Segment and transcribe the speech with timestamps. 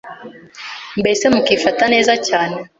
[0.99, 2.57] mbese mukifata neza cyane